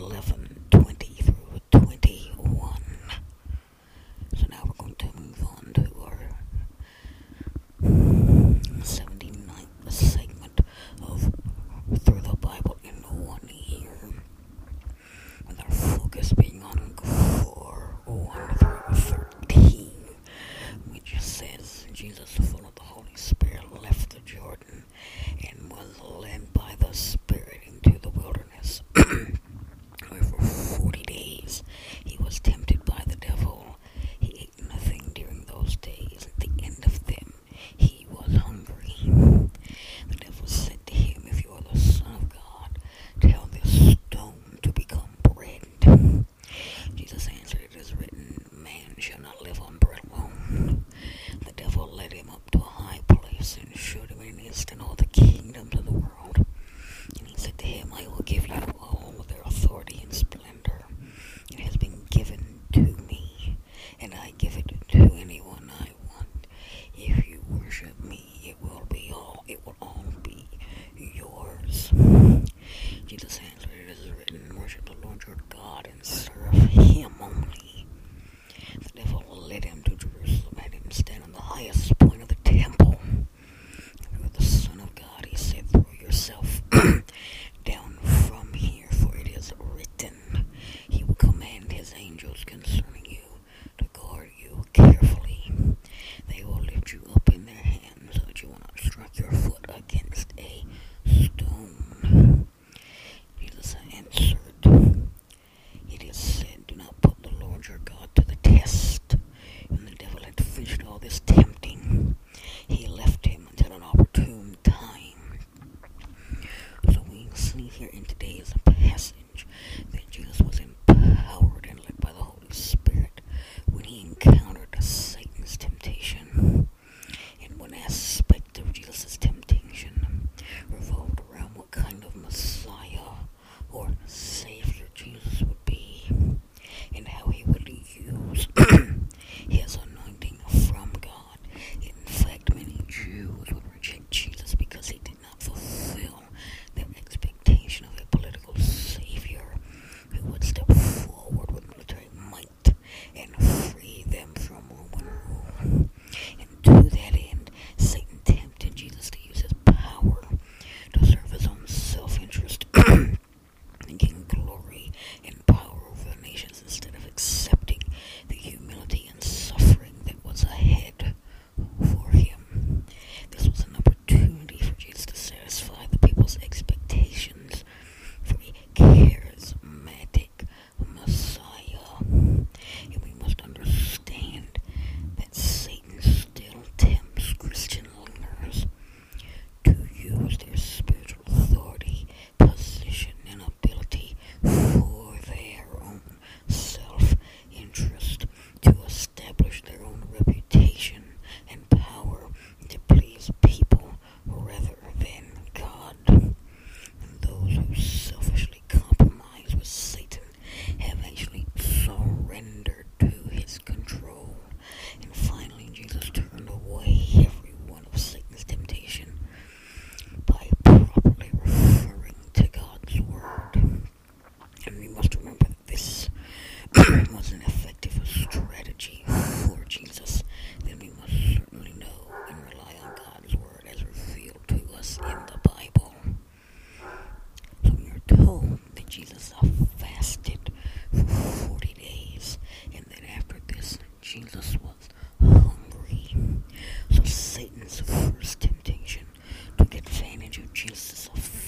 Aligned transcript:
11 0.00 0.45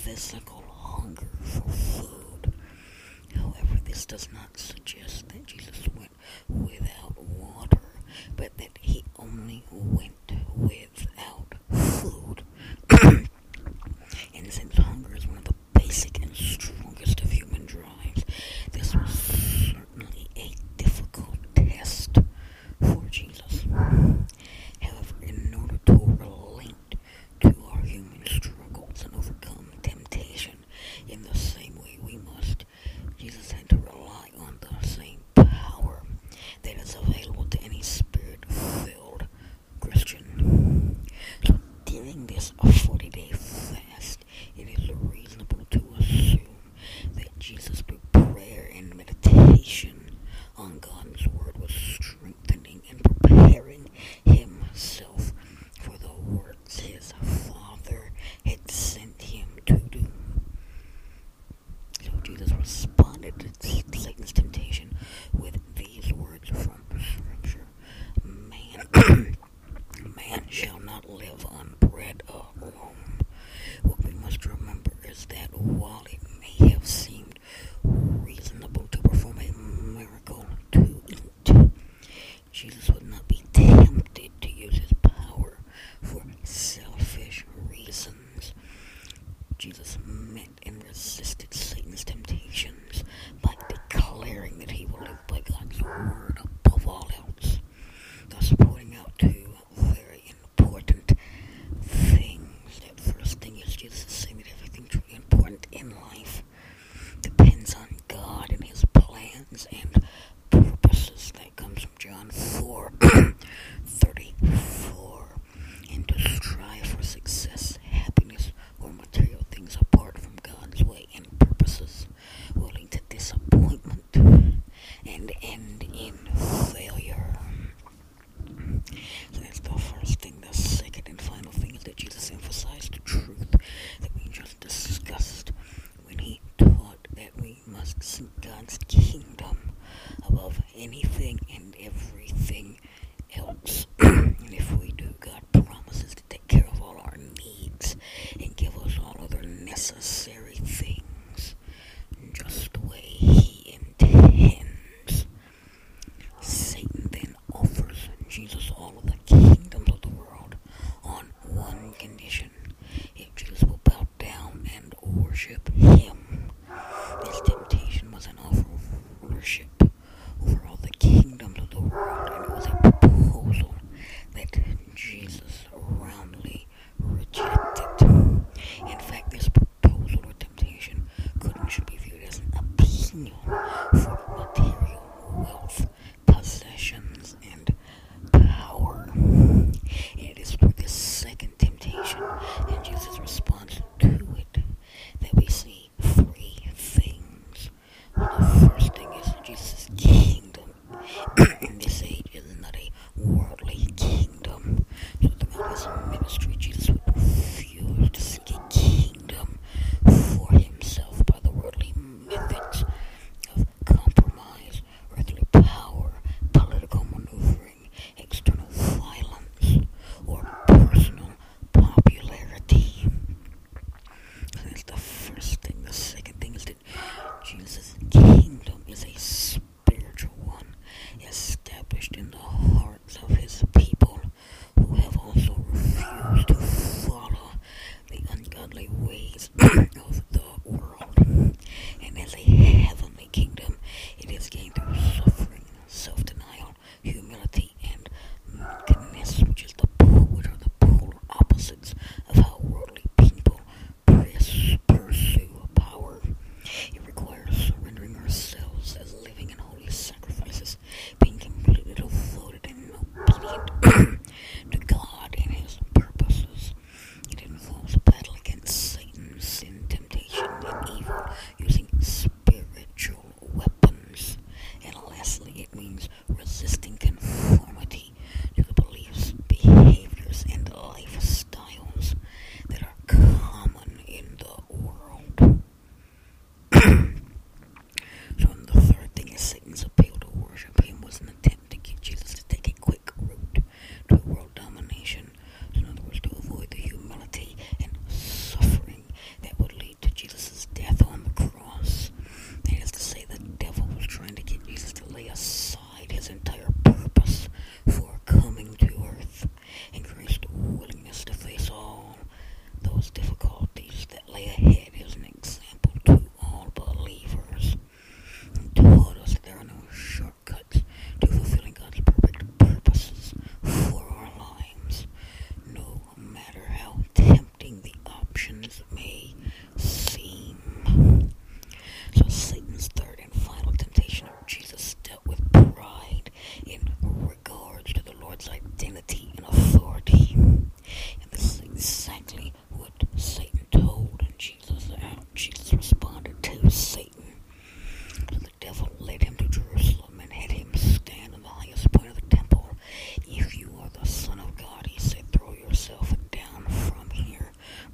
physical 0.08 0.64
hunger 0.70 1.28
for 1.42 1.68
food. 1.68 2.52
However, 3.36 3.78
this 3.84 4.06
does 4.06 4.26
not 4.32 4.56
suggest 4.56 5.28
that 5.28 5.44
Jesus 5.44 5.86
I'm 50.68 50.80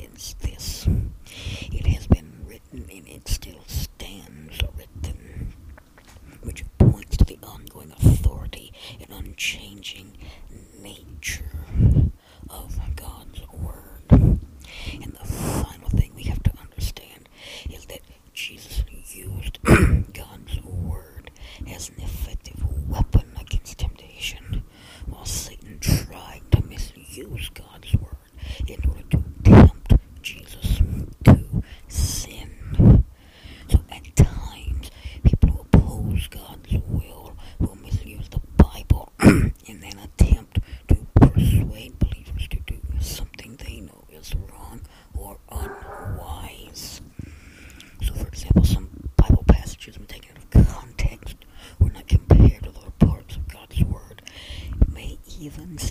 Is 0.00 0.34
this. 0.40 0.88
May 55.40 55.89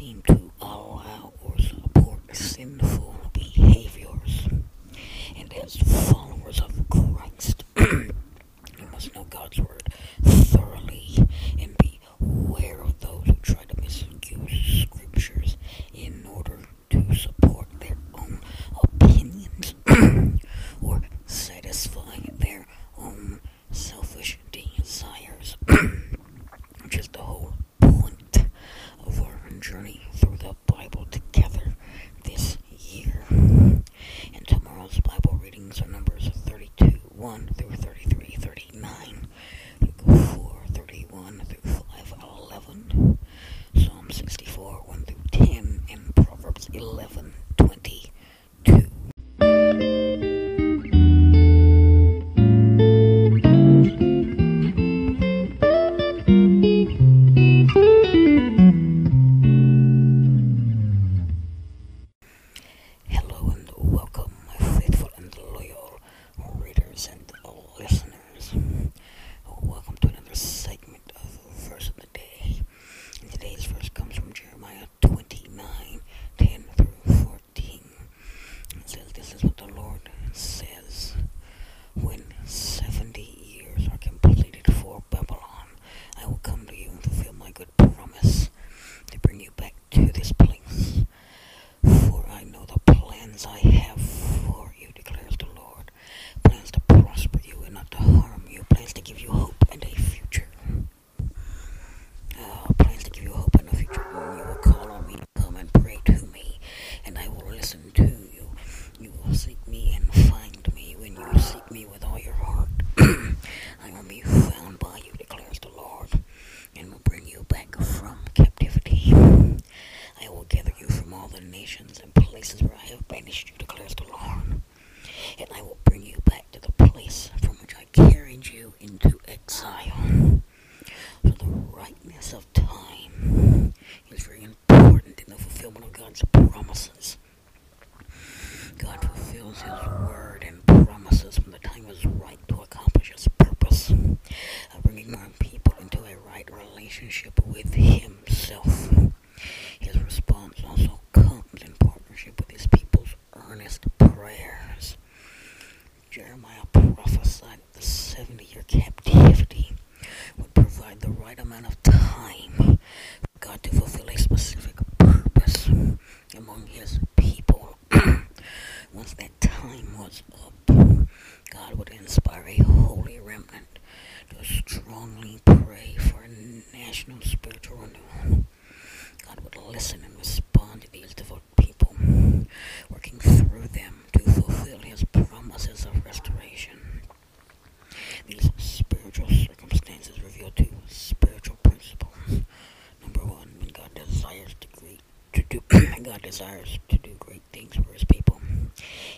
desires 196.40 196.80
to 196.88 196.98
do 197.00 197.12
great 197.20 197.42
things 197.52 197.76
for 197.76 197.92
his 197.92 198.06
people. 198.06 198.40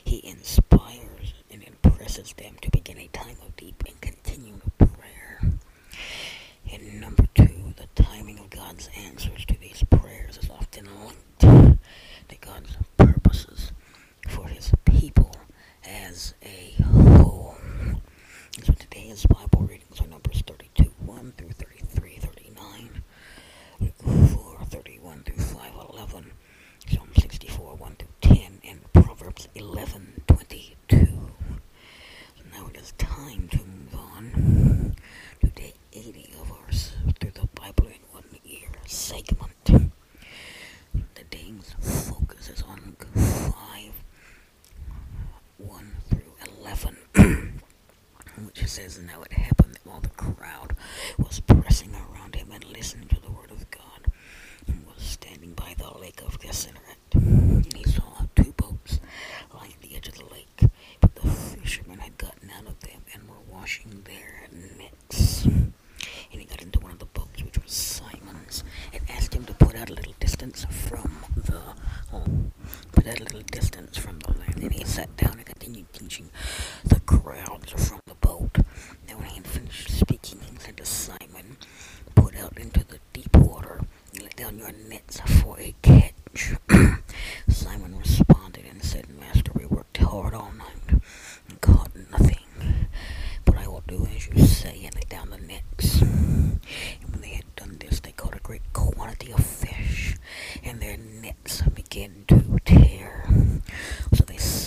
He 0.03 0.27
inspires 0.27 1.35
and 1.51 1.63
impresses 1.63 2.33
them 2.33 2.55
to 2.63 2.71
begin 2.71 2.97
a 2.97 3.07
time 3.09 3.35
of 3.45 3.55
deep 3.55 3.83
and 3.87 4.01
continual 4.01 4.59
prayer. 4.79 5.39
And 6.73 6.99
number 6.99 7.27
two, 7.35 7.75
the 7.77 8.03
timing 8.03 8.39
of 8.39 8.49
God's 8.49 8.89
answers 8.97 9.45
to 9.45 9.59
these 9.59 9.83
prayers 9.91 10.39
is 10.39 10.49
often 10.49 10.87
linked 11.05 11.77
to 12.29 12.35
God's 12.41 12.75
purposes 12.97 13.71
for 14.27 14.47
his 14.47 14.71
people 14.85 15.31
as 15.87 16.33
a 16.41 16.81
whole. 16.81 17.55
So 18.63 18.73
today 18.73 19.09
is 19.09 19.27
Bible 19.27 19.69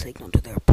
signal 0.05 0.29
to 0.29 0.40
their 0.43 0.63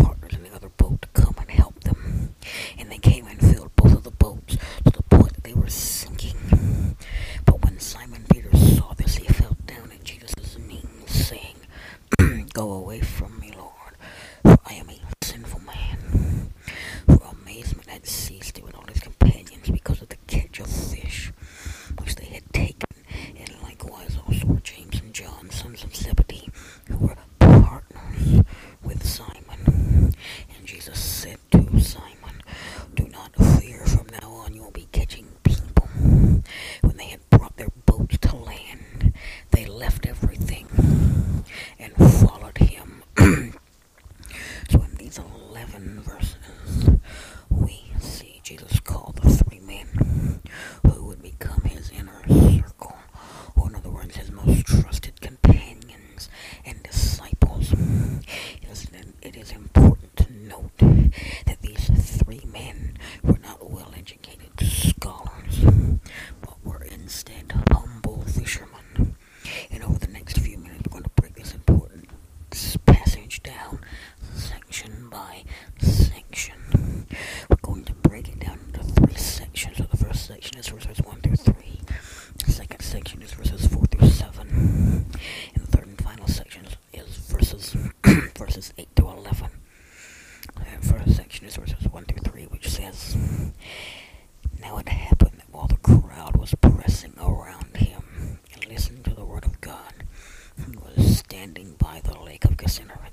standing 101.41 101.73
by 101.79 101.99
the 102.03 102.19
lake 102.19 102.45
of 102.45 102.55
Gennesaret. 102.55 103.10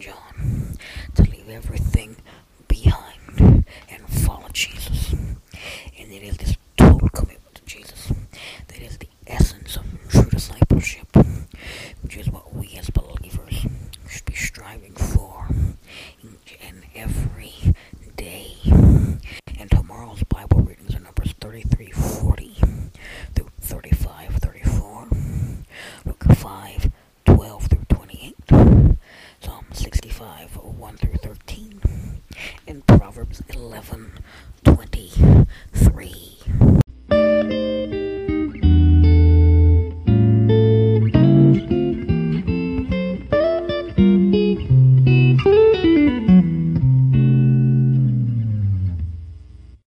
John 0.00 0.78
to 1.14 1.22
leave 1.24 1.50
everything 1.50 2.16